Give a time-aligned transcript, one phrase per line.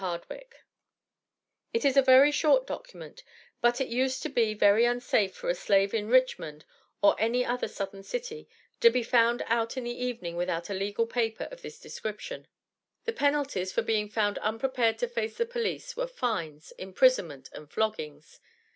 [0.01, 0.07] W.
[0.09, 0.55] HARDWICK."
[1.73, 3.21] It is a very short document,
[3.61, 6.65] but it used to be very unsafe for a slave in Richmond,
[7.03, 11.05] or any other Southern city, to be found out in the evening without a legal
[11.05, 12.47] paper of this description.
[13.05, 18.39] The penalties for being found unprepared to face the police were fines, imprisonment and floggings.